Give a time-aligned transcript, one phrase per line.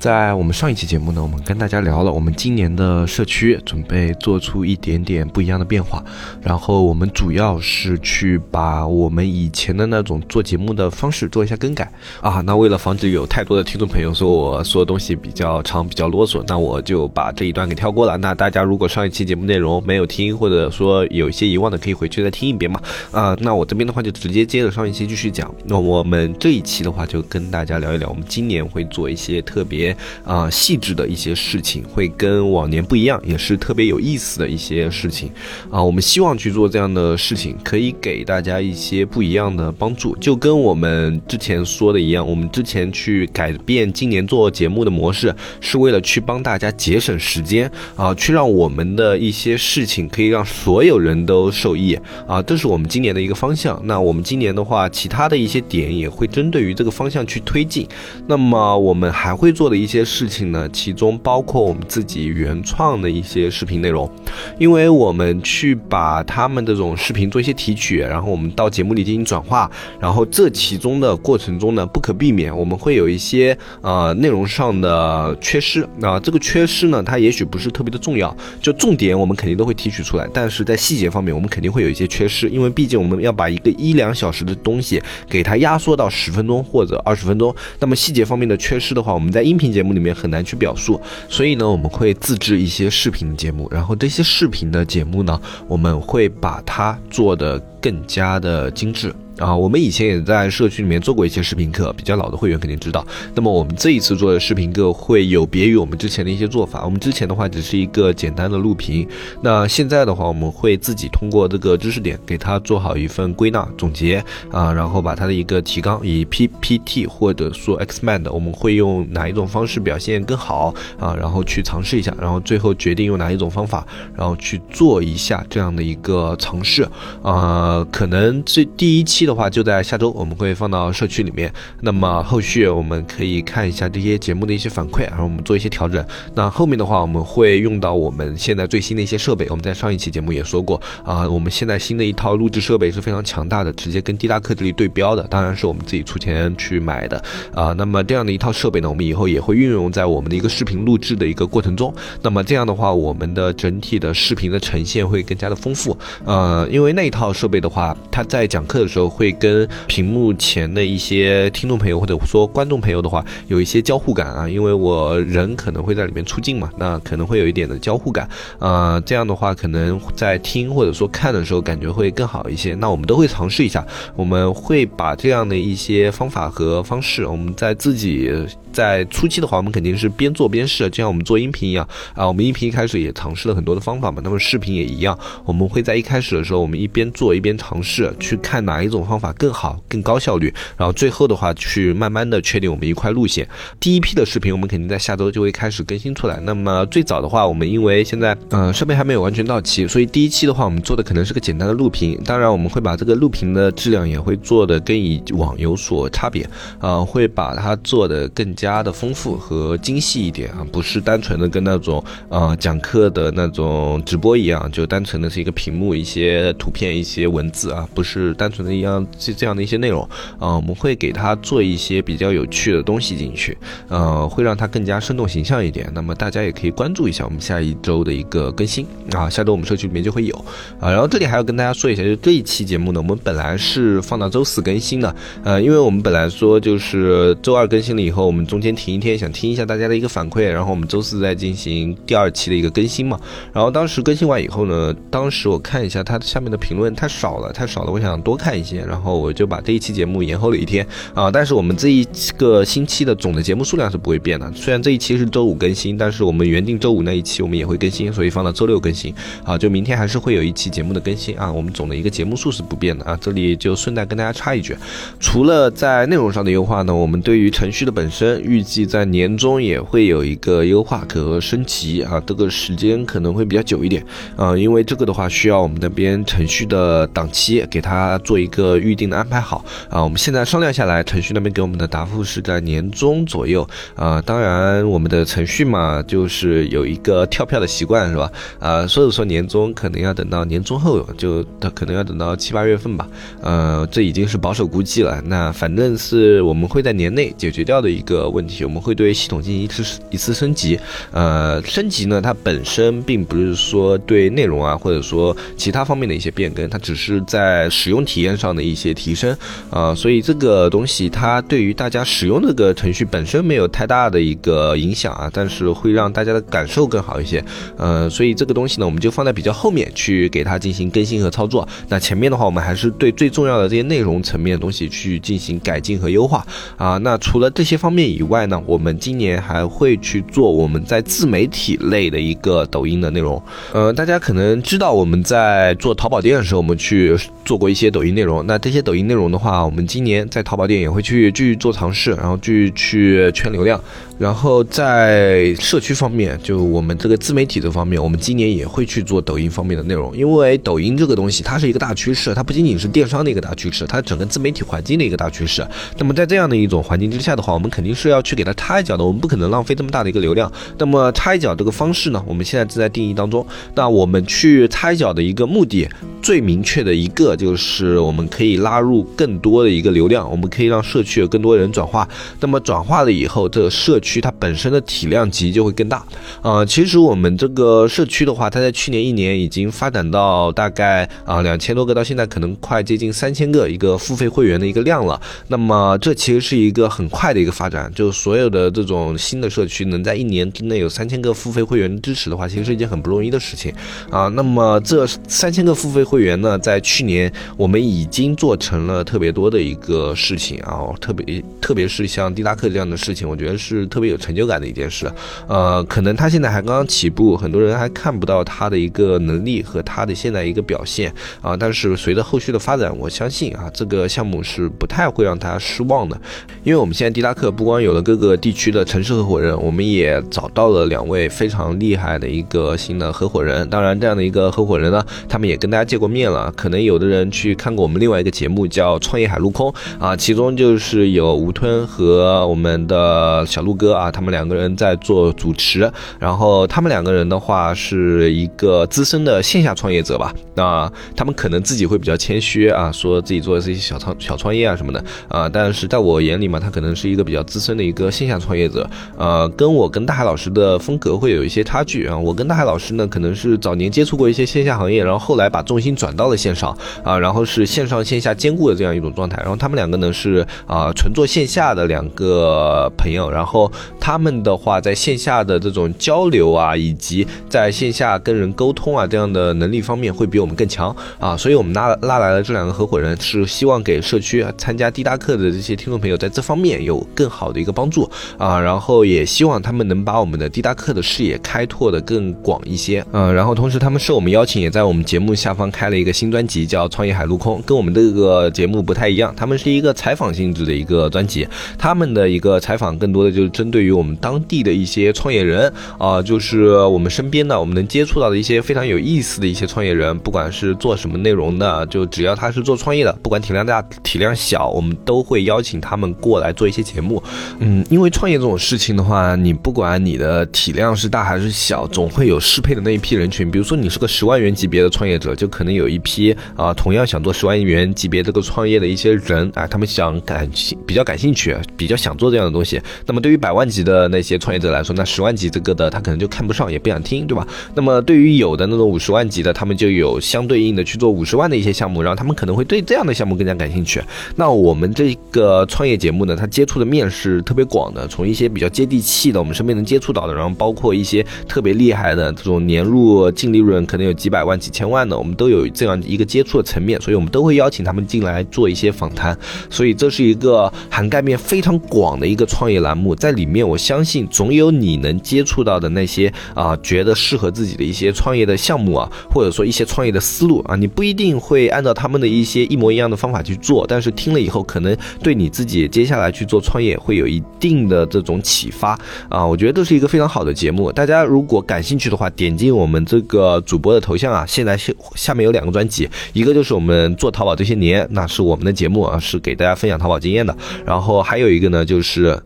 [0.00, 6.02] 在我们上一期节目呢，我们跟大家聊了我们今年的社区准备做出一点点不一样的变化，
[6.40, 12.40] 然后我们主要是去把我们以前的那种做节目的方式做一下更改啊。
[12.46, 18.16] 那为了防止有太多的听众朋友说我说的东西比较长、比较啰嗦，那我就把这一段给跳过了。
[18.16, 22.80] 那大家如果上一期节目内容没有听，或者说有一些遗忘的，可以回去再听一遍嘛。
[23.10, 25.54] 啊，那我这边的话就直接接着上一期继续讲。
[25.66, 29.89] 那我们这一期的话就跟大家聊一聊，我们今年会做一些特别。
[30.24, 35.30] 啊，细致的一些事情会跟往年不一样，也是特别有意思的一些事情
[35.70, 35.82] 啊。
[35.82, 40.16] 我们希望去做这样的事情，可以给大家一些不一样的帮助。
[40.16, 52.42] 就跟我们之前说的一样，我们之前去改变今年做节目的模式，是为了去帮大家节省时间啊，去让我们的一些事情可以让所有人都受益啊。
[52.42, 53.80] 这是我们今年的一个方向。
[53.84, 57.86] 那我们今年的话，其他的一些点也会针对于这个方向去推进。
[58.26, 60.00] 那么我们还会做的一些。
[60.10, 64.10] 事情呢，其中包括我们自己原创的一些视频内容，
[64.58, 69.70] 因为我们去把他们这种视频做一些提取，然后我们到节目里进行转化，
[70.00, 75.88] 然后这其中的过程中呢，不可避免我们会有一些呃内容上的缺失。
[75.98, 90.00] 那这个缺失呢，它也许不是特别的重要，就重点我们肯定都会提取出来，但是在细节方面我们肯定会有一些缺失，因为毕竟我们要把一个一两小时的东西给它压缩到十分钟或者二十分钟，那么细节方面的缺失的话，我们在音频节目里。
[90.00, 99.14] 面很难去表述，所以呢，我们会自制一些视频节目，然后这些视频的节目呢，我们会把它做的更加的精致。
[99.40, 103.02] 啊，我们以前也在社区里面做过一些视频课，比较老的会员肯定知道。
[103.34, 106.84] 那么我们这一次做的视频课会有别于我们之前的一些做法。
[106.84, 109.08] 我们之前的话只是一个简单的录屏，
[109.42, 126.86] 那现在的话我们会自己通过这个知识点给它做好一份归纳总结啊，然后把它的一个提纲以 PPT 或者说 Xmind，我们会用哪一种方式表现更好啊，然后去尝试一下，然后最后决定用哪一种方法，然后去做一下这样的一个尝试
[127.22, 129.29] 啊，可能这第一期。
[129.29, 131.52] 的的话就在下周，我们会放到社区里面。
[131.80, 136.04] 那么后续我们可以看一下这些节目的一些反馈，然后我们做一些调整。
[136.34, 139.46] 那后面的话我们会用到我们现在最新的一些设备。
[139.48, 147.22] 我们在上一期节目也说过啊，我们现在新的一套录制设备是非常强大的，直接跟滴答克这里对标的，当然是我们自己出钱去买的
[147.54, 147.72] 啊。
[147.78, 151.94] 那么这样的一套设备呢，我们以后也会运用在我们的一个视频录制的一个过程中。
[152.22, 155.96] 那么这样的话，我们的整体的视频的呈现会更加的丰富。
[156.24, 159.10] 呃，因为那一套设备的话，它在讲课的时候。
[159.20, 168.26] 会跟屏幕前的一些听众朋友或者说观众朋友的话有一些交互感啊，因为我人可能会在里面出镜嘛，那可能会有一点的交互感，
[168.58, 172.74] 呃，这样的话可能在听或者说看的时候感觉会更好一些。
[172.76, 173.86] 那我们都会尝试一下，
[174.16, 178.32] 我们会把这样的一些方法和方式，我们在自己
[178.72, 188.99] 在初期的话，我们肯定是边做边试，就像我们做音频一样啊，我们音频一开始也尝试了很多的方法嘛，那么视频也一样，我们会在一开始的时候，我们一边做一边尝试去看哪一种。
[189.04, 193.46] 方法更好、更高效率，然后最后的话去慢慢的确定我们一块路线。
[193.78, 196.38] 第一批的视频我们肯定在下周就会开始更新出来。
[196.40, 202.20] 那么最早的话，我们因为现在呃设备还没有完全到齐，所以第一期的话我们做的可能是个简单的录屏。
[202.24, 206.48] 当然我们会把这个录屏的质量也会做的跟以往有所差别，
[206.80, 218.89] 呃会把它做的更加的丰富和精细一点啊，不是单纯的跟那种呃讲课的那种直播一样，就单纯的是一个屏幕、一些图片、一些文字啊，不是单纯的一样。
[219.18, 220.08] 这这样的一些内容，
[220.38, 223.56] 呃，我们会给它做一些比较有趣的东西进去，
[223.88, 225.90] 呃，会让它更加生动形象一点。
[225.94, 230.34] 那么大家也可以关注一下我们下一周的一个更新啊，下周我们社区里面就会有
[230.80, 230.90] 啊。
[230.90, 235.14] 然后这里还要跟大家说一下，就这一期节目呢，我们本来是放到周四更新的，
[235.44, 243.18] 呃，因为我们本来说就是周二更新了以后，我们中间停一天，想听一下大家的一个反馈，然后我们周四再进行第二期的一个更新嘛。
[243.52, 248.79] 然后当时更新完以后呢，当时我看一下它下面的评论太少了，太少了，我想多看一些。
[248.86, 251.30] 然后我就把这一期节目延后了一天啊。
[251.30, 252.06] 但是我们这一
[252.36, 259.56] 个星期的总的节目数量是不会变的，虽然这一期是周五更新，但是我们原定周五那一期我们也会更新，所以放到周六更新啊。
[259.56, 261.50] 就明天还是会有一期节目的更新啊。
[261.52, 263.18] 我们总的一个节目数是不变的啊。
[263.20, 264.76] 这里就顺带跟大家插一句，
[265.18, 272.22] 除了在内容上的优化呢，我们对于程序的本身预计在年终也会有一个优化和升级啊。
[272.26, 274.04] 这个时间可能会比较久一点
[274.36, 280.02] 啊，因为这个的话需要我们那边程序的档期给它做一个预定的安排好啊。
[280.02, 284.20] 我们现在商量下来，程序那边给我们的答复是在年中左右啊。
[284.22, 288.30] 当然，我们的程序嘛，就是有一个跳票的习惯是吧？
[288.58, 293.08] 啊，所以说年终可能要等到年终后，就它可能要等到七八月份吧。
[293.40, 295.20] 呃，这已经是保守估计了。
[295.26, 300.78] 那反正是我们会在年内解决掉的一个问题，我们会对系统进行一次一次升级。
[301.10, 309.36] 呃，升级呢，它本身并不是说对内容啊，或者说其他方面的一些变更，它只是在使用体验上的一些提升
[309.70, 309.94] 啊。
[309.94, 317.42] 所以这个东西它对于大家使用这个程序本身没有太大的一个影响啊，但是会让大家的感受更好一些。
[317.76, 321.66] 呃，所以这个东西呢，我们就放在比较后面去给它进行更新和操作。
[321.88, 326.46] 那前面的话，我们还是对最重要的这些内容层面的东西去进行改进和优化
[326.76, 326.96] 啊。
[326.98, 333.42] 那除了这些方面以外呢，我们今年还会去做我们在自媒体类的一个抖音的内容。
[333.72, 338.46] 呃，大家可能知道我们在做淘宝店的时候，我们去做过一些抖音内容。
[338.50, 343.80] 那这些抖音内容的话，我们今年在淘宝店也会去继续做尝试，然后继续去圈流量。
[344.18, 355.64] 然后在社区方面，就我们这个自媒体这方面，我们今年也会去做抖音方面的内容，因为抖音这个东西它是一个大趋势，它不仅仅是电商的一个大趋势，它整个自媒体环境的一个大趋势。
[355.96, 360.52] 那么在这样的一种环境之下的话，我们肯定是要去给它插一脚的，我们不可能浪费这么大的一个流量。
[360.76, 363.46] 那么插一脚这个方式呢，我们现在正在定义当中。
[363.76, 365.88] 那我们去插一脚的一个目的，
[366.20, 372.08] 最明确的一个就是我们可以拉入更多的一个流量，我们可以让社区有更多人转化。
[372.40, 376.02] 那么转化了以后，这个社区它本身的体量级就会更大。
[376.40, 385.20] 啊，其实我们这个社区的话，它在去年一年已经发展到大概啊两千多个，到现在可能快接近三千个一个付费会员的一个量了。
[385.48, 393.70] 那么这其实是一个很快的一个发展，就所有的这种新的社区能在一年之内有三千个付费会员支持的话，其实是一件很不容易的事情
[394.10, 394.28] 啊。
[394.28, 405.10] 那么这三千个付费会员呢，在去年我们已经做成了特别多的一个事情啊，特别特别是像迪拉克这样的事情，我觉得是特别有成就感的一件事。
[405.46, 411.56] 呃，可能他现在还刚刚起步，很多人还看不到他的一个能力和他的现在一个表现啊。
[411.56, 416.20] 但是随着后续的发展，我相信啊，这个项目是不太会让他失望的。
[416.64, 423.68] 因为我们现在迪拉克不光有了各个地区的城市合伙人，我们也找到了两位非常厉害的一个新的合伙人。
[423.70, 426.52] 当然，这样的一个合伙人呢，他们也跟大家见过面了。
[426.56, 429.72] 可能有的人去看过我们另另外一个节目叫《创业海陆空》
[430.04, 435.88] 啊，其中就是有吴吞和我们的小陆哥啊，他们两个人在做主持。
[436.18, 448.84] 然后他们两个人的话是一个资深的线下创业者吧，那他们可能自己会比较谦虚啊，说自己做的是一些小创小创业啊什么的啊，但是在我眼里嘛，他可能是一个比较资深的一个线下创业者，
[449.16, 452.18] 呃，跟我跟大海老师的风格会有一些差距啊。
[452.18, 459.36] 我跟大海老师呢，可能是早年接触过一些线下行业，然后后来把重心转到了线上啊，然后是线上线下兼顾的这样一种状态。
[459.40, 470.94] 然后他们两个呢是啊纯做线下的两个朋友，然后他们的话在线下的这种交流啊，以及在线下跟人沟通啊这样的能力方面会比我们更强。
[471.18, 478.08] 啊，所以我们拉拉来了这两个合伙人，是希望给社区参加滴答课的这些听众朋友在这方面有更好的一个帮助。
[478.38, 491.46] 啊，然后也希望他们能把我们的滴答课的视野开拓的更广一些，嗯，然后同时他们受我们邀请，也在我们节目下方开了一个新专辑，叫《创业海陆空》，跟我们这个节目不太一样，他们是一个采访性质的一个专辑，
[491.78, 507.22] 他们的一个采访更多的就是针对于我们当地的一些创业人啊，就是我们身边的我们能接触到的一些非常有意思的一些创业人，不管是做什么内容的，就只要他是做创业的，不管体量大体量小，我们都会邀请他们过来做一些节目。
[507.58, 513.50] 嗯，因为创业这种事情的话，你不管你的体量是大还是小，总会有适配的那一批人群。
[513.50, 522.80] 比如说你是个十万元级别的创业者，就可能有一批啊，同样想做十万元级别这个创业的一些人啊，他们想感兴比较感兴趣，比较想做这样的东西。
[523.06, 527.46] 那么对于百万级的那些创业者来说，那十万级这个的他可能就看不上，也不想听，对吧？
[527.74, 534.02] 那么对于有的那种五十万级的，他们就有相对应的去做五十万的一些项目，然后他们可能会对这样的项目更加感兴趣。
[534.34, 549.36] 那我们这个创业节目呢，它接触的面是特别广的，从一些比较接地气的，我们身边能接触到的，然后包括一些特别厉害的这种年入净利润可能有几百万、几千万的，我们都有有这样一个接触的层面，所以我们都会邀请他们进来做一些访谈。
[549.70, 570.90] 所以这是一个涵盖面非常广的一个创业栏目，在里面我相信总有你能接触到的那些啊，觉得适合自己的一些创业的项目啊，或者说一些创业的思路啊，你不一定会按照他们的一些一模一样的方法去做，但是听了以后，可能对你自己接下来去做创业会有一定的这种启发啊，我觉得这是一个非常好的节目。
[570.90, 582.42] 大家如果感兴趣的话，点进我们这个主播的头像啊，现在下下面有两个专辑，一个就是我们做淘宝这些年，那是我们的节目啊，是给大家分享淘宝经验的，然后还有一个呢就是。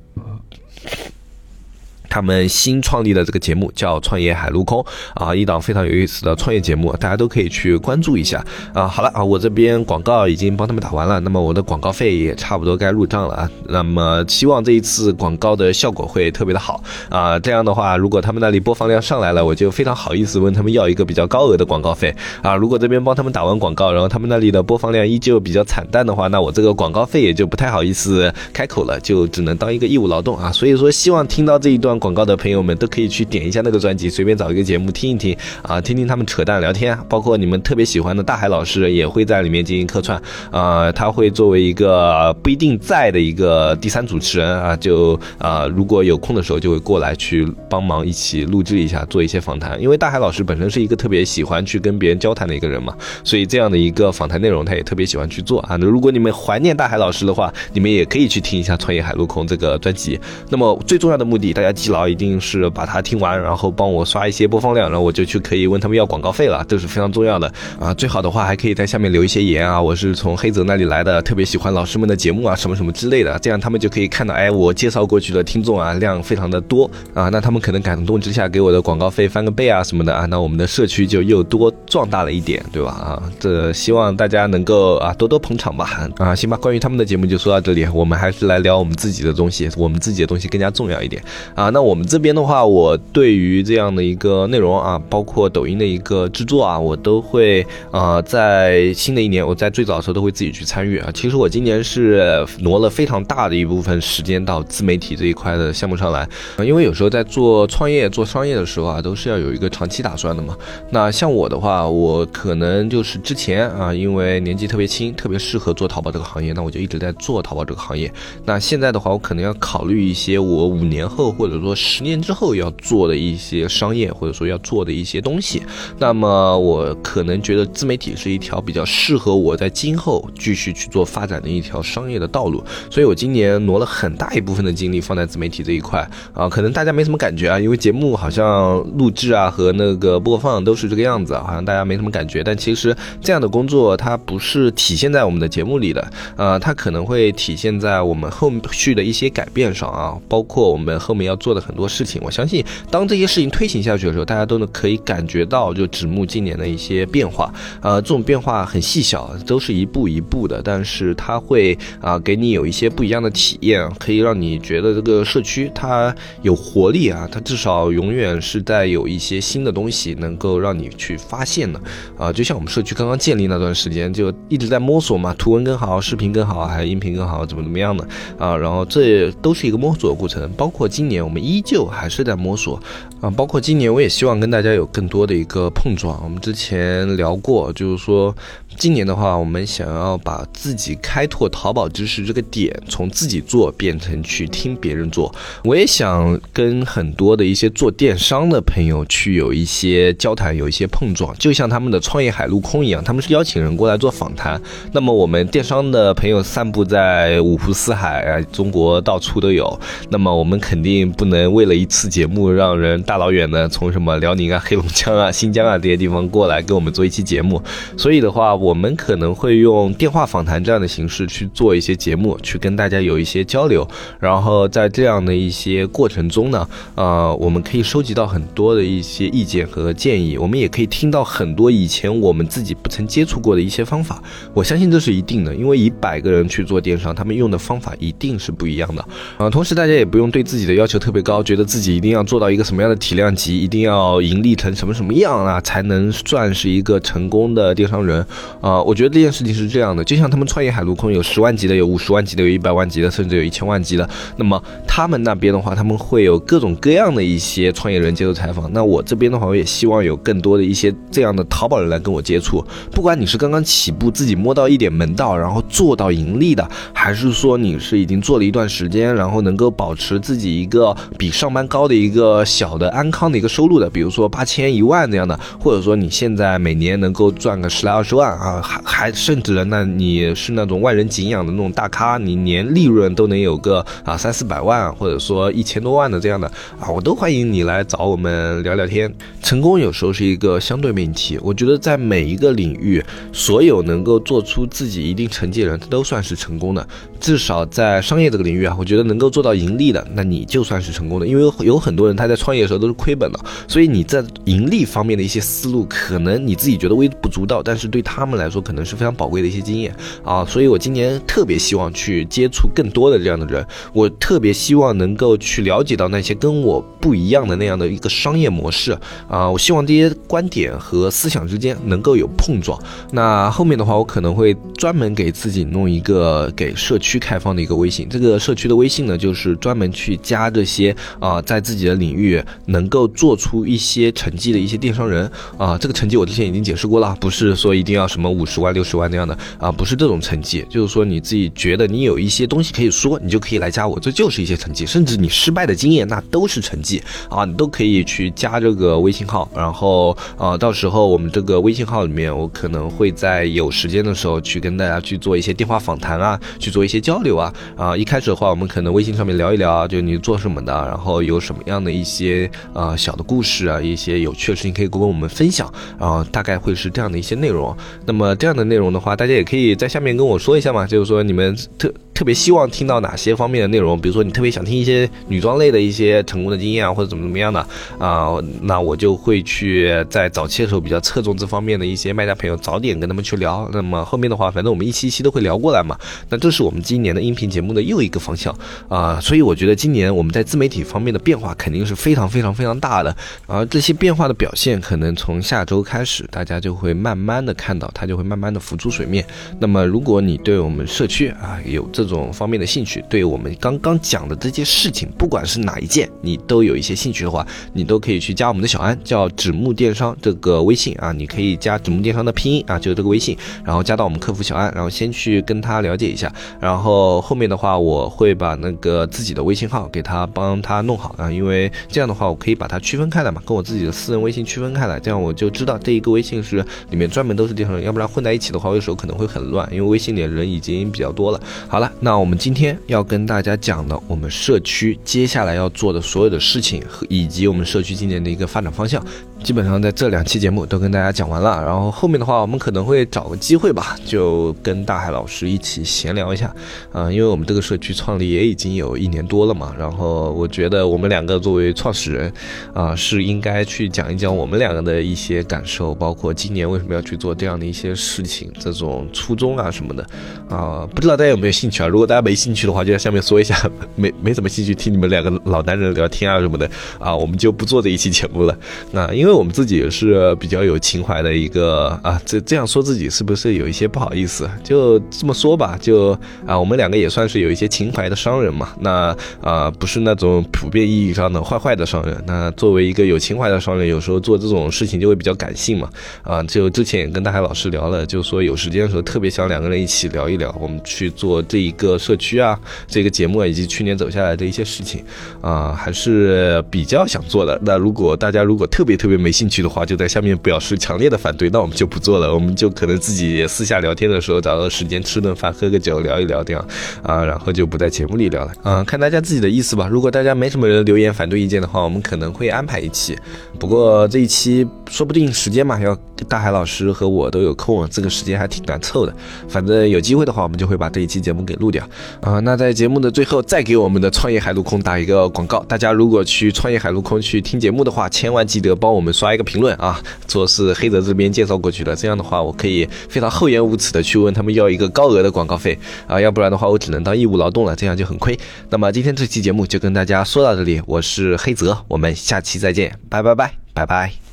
[2.15, 4.81] 他们新创立的这个节目叫《创业海陆空》
[5.15, 8.41] 啊，一档非常有意思的创业节目，大家都可以去关注一下
[8.73, 8.87] 啊。
[8.87, 13.51] 好了啊，我这边广告已经帮他们打完了，那么我的广告费也差不多该入账了啊。
[13.67, 17.37] 那么希望这一次广告的效果会特别的好啊。
[17.41, 22.55] 这样的话，如果他们那里播放量上来了，我就非常好意思问他们要一个比较高额的广告费啊。
[22.55, 30.53] 如果这边帮他们打完广告，然后他们那里的播放量依旧比较惨淡的话，那我这个广告费也就不太好意思开口了，就只能当一个义务劳动啊。
[30.53, 31.99] 所以说，希望听到这一段。
[32.05, 36.95] 广告的朋友们都可以去点一下那个专辑，随便找一个节目听一听啊，听听他们扯淡聊天。
[37.09, 40.21] 包括你们特别喜欢的大海老师也会在里面进行客串
[40.51, 49.81] 啊，他会作为一个不一定在的一个第三主持人啊，就啊如果有空的时候就会过来去帮忙一起录制一下，做一些访谈。
[49.81, 52.95] 因为大海老师本身是一个特别喜欢去跟别人交谈的一个人嘛，
[53.25, 55.77] 所以这样的一个访谈内容他也特别喜欢去做啊。
[55.77, 60.21] 那如果你们怀念大海老师的话，你们也可以去听一下《创业海陆空》这个专辑。
[60.51, 61.94] 那么最重要的目的，大家记。
[61.95, 67.47] 然后一定是把它听完，然后帮我刷一些播放量，然后我就去可以问他们要广告费了，这是非常重要的
[67.79, 67.95] 啊！
[67.95, 82.91] 最好的话还可以在下面留一些言啊，我是从黑泽那里来的，特别喜欢老师们的节目啊，什么什么之类的，这样他们就可以看到，哎，我介绍过去的听众啊量非常的多啊，那他们可能感动之下给我的广告费翻个倍啊什么的啊，那我们的社区就又多壮大了一点，对吧？
[82.91, 91.23] 啊，这希望大家能够啊多多捧场吧啊，行吧，关于他们的节目就说到这里，我们还是来聊我们自己的东西，我们自己的东西更加重要一点
[91.55, 91.84] 啊，那。
[91.85, 101.11] 我们这边的话，我对于这样的一个内容啊，包括抖音的一个制作啊，我都会呃，在新的一年，我在最早的时候都会自己去参与啊。
[101.13, 106.27] 其实我今年是挪了非常大的一部分时间到自媒体这一块的项目上来，
[106.59, 110.57] 因为有时候在做创业、做商业的时候啊，都是要有一个长期打算的嘛。
[110.91, 118.11] 那像我的话，我可能就是之前啊，因为年纪特别轻，特别适合做淘宝这个行业，那我就一直在做淘宝这个行业。
[118.45, 121.75] 那现在的话，我可能要考虑一些我五年后或者说。
[121.95, 125.63] 十年之后要做的一些商业，或者说要做的一些东西，
[125.99, 151.65] 那么我可能觉得自媒体是一条比较适合我在今后继续去做发展的一条商业的道路，所以我今年挪了很大一部分的精力放在自媒体这一块啊，可能大家没什么感觉啊，因为节目好像录制啊和那个播放都是这个样子，好像大家没什么感觉，但其实这样的工作它不是体现在我们的节目里的，呃，它可能会体现在我们后续的一些改变上啊，包括我们后面要做的。
[151.65, 157.51] 很多事情，我相信当这些事情推行下去的时候，大家都能可以感觉到，就指木今年的一些变化。
[157.81, 171.81] 呃，这种变化很细小，都是一步一步的，但是它会啊给你有一些不一样的体验，可以让你觉得这个社区它有活力啊，它至少永远是在有一些新的东西能够让你去发现的
[172.19, 172.31] 啊。
[172.31, 178.07] 就像我们社区刚刚建立那段时间，就一直在摸索嘛，图文更好，视频更好，还有音频更好，怎么怎么样的
[178.39, 178.55] 啊。
[178.55, 181.44] 然后这都是一个摸索的过程，包括今年我们。
[181.45, 182.81] 依旧还是在摸索
[183.21, 186.21] 啊，包括今年我也希望跟大家有更多的一个碰撞。
[186.25, 188.35] 我们之前聊过，就是说。
[188.77, 195.33] 今年的话，我们想要把自己开拓淘宝知识这个点，从自己做变成去听别人做。
[195.63, 204.61] 我也想跟很多的一些做电商的朋友去有一些交谈，有一些碰撞，就像他们的创业海陆空一样，他们是邀请人过来做访谈。
[204.91, 209.79] 那么我们电商的朋友散布在五湖四海啊，中国到处都有。
[210.11, 217.61] 那么我们肯定不能能为了一次节目，让人大老远的从什么辽宁啊、黑龙江啊、新疆啊这些地方过来跟我们做一期节目。
[217.97, 223.87] 所以的话，我们可能会用电话访谈这样的形式去做一些节目，去跟大家有一些交流。
[224.21, 234.23] 然后在这样的一些过程中呢，呃，我们可以收集到很多的一些意见和建议，我们也可以听到很多以前我们自己不曾接触过的一些方法。
[234.53, 239.05] 我相信这是一定的，因为一百个人去做电商，他们用的方法一定是不一样的。
[239.39, 248.25] 啊，同时大家也不用对自己的要求特别高，觉得自己一定要做到一个什么样的体量级，一定要盈利成什么什么样啊，才能算是一个成功的电商人
[248.61, 248.81] 啊？
[248.83, 254.09] 我觉得这件事情是这样的，就像他们创业海陆空有十万级的，有五十万级的，有一百万级的，甚至有一千万级的。
[254.37, 258.71] 那么他们那边的话，他们会有各种各样的一些创业人接受采访。
[258.73, 262.65] 那我这边的话，我也希望有更多的一些这样的淘宝人来跟我接触。
[262.91, 286.47] 不管你是刚刚起步，自己摸到一点门道，然后做到盈利的，还是说你是已经做了一段时间，然后能够保持自己一个比上班高的一个小的安康的一个收入的，比如说八千一万这样的，或者说你现在每年能够赚个十来二十万啊，还还甚至呢，那你是那种万人景仰的那种大咖，你年利润都能有个啊三四百万，或者说一千多万的这样的
[286.81, 289.13] 啊，我都欢迎你来找我们聊聊天。
[289.43, 296.87] 成功有时候是一个相对命题，我觉得在每一个领域，所有能够做出自己一定成绩的人，他都算是成功的。
[297.21, 301.27] 至少在商业这个领域啊，我觉得能够做到盈利的，那你就算是成成功的。
[301.27, 310.45] 因为有很多人他在创业的时候都是亏本的，所以你在盈利方面的一些思路，可能你自己觉得微不足道，但是对他们来说可能是非常宝贵的一些经验啊。
[310.45, 318.97] 所以我今年特别希望去接触更多的这样的人，我特别希望能够去了解到那些跟我不一样的那样的一个商业模式
[319.29, 319.51] 啊。
[319.51, 322.79] 我希望这些观点和思想之间能够有碰撞。
[323.11, 327.19] 那后面的话，我可能会专门给自己弄一个给社区。
[327.25, 335.79] 开放的一个微信，这个社区的微信呢，就是专门去加这些啊，在自己的领域能够做出一些成绩的一些电商人啊。
[335.79, 357.05] 这个成绩我之前已经解释过了，不是说一定要什么五十万、六十万那样的啊，不是这种成绩，就是说你自己觉得你有一些东西可以说，你就可以来加我，这就是一些成绩，甚至你失败的经验那都是成绩啊，你都可以去加这个微信号，然后啊，到时候我们这个微信号里面，我可能会在有时间的时候去跟大家去做一些电话访谈啊，去做一些。
[357.05, 357.95] 交流啊啊！
[357.95, 367.77] 一开始的话，我们可能微信上面聊一聊，就你做什么的，然后有什么样的一些呃小的故事啊，一些有趣的事情可以跟我们分享然后，大概会是这样的一些内容。
[368.07, 371.93] 那么这样的内容的话，大家也可以在下面跟我说一下嘛，就是说你们特。
[372.15, 374.01] 特别希望听到哪些方面的内容？
[374.01, 377.59] 比如说你特别想听一些女装类的一些成功的经验啊，或者怎么怎么样的
[377.99, 383.69] 啊，那我就会去在早期的时候比较侧重这方面的一些卖家朋友，早点跟他们去聊。
[383.73, 385.99] 那么后面的话，反正我们一期一期都会聊过来嘛。
[386.29, 388.57] 那这是我们今年的音频节目的又一个方向
[388.89, 393.15] 啊，所以我觉得今年我们在自媒体方面的变化肯定是非常非常非常大的。
[393.47, 399.27] 而这些变化的表现，可能从下周开始，大家就会慢慢的看到，它就会慢慢的浮出水面。
[399.59, 431.41] 那么如果你对我们社区啊有这这种方面的兴趣，对我们刚刚讲的这些事情，不管是哪一件，你都有一些兴趣的话，你都可以去加我们的小安，叫纸木电商这个微信啊，你可以加纸木电商的拼音啊，就是这个微信，然后加到我们客服小安，然后先去跟他了解一下，然后后面的话，我会把那个自己的微信号给他帮他弄好啊，因为这样的话，我可以把它区分开来嘛，跟我自己的私人微信区分开来，这样我就知道这一个微信是里面专门都是电商人，要不然混在一起的话，有时候可能会很乱，因为微信里的人已经比较多了。
[431.69, 431.91] 好了。
[432.01, 439.05] 那我们今天要跟大家讲的，我们社区接下来要做的所有的事情，以及我们社区今年的一个发展方向。
[439.43, 446.51] 基本上在这两期节目都跟大家讲完了，然后后面的话我们可能会找个机会吧，就跟大海老师一起闲聊一下，
[446.91, 452.33] 啊，因为我们这个社区创立也已经有一年多了嘛，然后我觉得我们两个作为创始人，
[452.73, 460.07] 啊，是应该去讲一讲我们两个的一些感受，包括今年为什么要去做这样的一些事情，这种初衷啊什么的，
[460.49, 463.55] 啊，不知道大家有没有兴趣啊如果大家没兴趣的话，就在下面说一下，
[463.95, 466.69] 没没什么兴趣听你们两个老男人聊天啊什么的，
[466.99, 468.59] 啊，我们就不做这一期节目了，
[468.91, 469.35] 那因为。
[469.35, 474.49] 我们自己也是比较有情怀的一个啊，这这样说自己是不是有一些不好意思？
[474.63, 476.17] 就这么说吧，就
[476.47, 478.69] 啊，我们两个也算是有一些情怀的商人嘛。
[478.79, 482.17] 那啊，不是那种普遍意义上的坏坏的商人。
[482.29, 485.91] 那作为一个有情怀的商人，有时候做这种事情就会比较感性嘛。
[486.23, 492.57] 啊，就之前也跟大海老师聊了，就说有时间的时候特别想两个人一起聊一聊，我们去做这一个社区啊，
[492.87, 495.03] 这个节目以及去年走下来的一些事情
[495.41, 497.59] 啊，还是比较想做的。
[497.65, 499.15] 那如果大家如果特别特别。
[499.25, 502.35] 没兴趣的话，就在下面表示强烈的反对，那我们就不做了。
[502.35, 506.63] 我们就可能自己私下聊天的时候，找个时间吃顿饭，喝个酒，聊一聊这样
[507.03, 508.53] 啊，然后就不在节目里聊了。
[508.65, 509.89] 嗯，看大家自己的意思吧。
[509.89, 513.17] 如果大家没什么人留言反对意见的话，我们可能会安排一期。
[513.59, 515.97] 不过这一期说不定时间嘛，要
[516.29, 519.15] 大海老师和我都有空，这个时间还挺难凑的。
[519.49, 521.89] 反正有机会的话，我们就会把这一期节目给录录掉
[522.21, 522.39] 啊。
[522.41, 525.65] 那在节目的最后，再给我们的创业海陆空打一个广告。
[525.65, 529.15] 大家如果去创业海陆空去听节目的话，千万记得帮我们。
[529.15, 531.95] 刷一个评论啊，说是黑泽这边介绍过去的。
[531.95, 538.37] 这样的话，我可以非常厚颜无耻的去问他们要一个高额的广告费啊，要不然的话，我只能当义务劳动了，这样就很亏。
[538.71, 544.24] 那么今天这期节目就跟大家说到这里，我是黑泽，我们下期再见，拜拜拜拜拜。